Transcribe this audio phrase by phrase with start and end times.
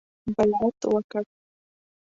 [0.35, 1.23] بیعت وکړ.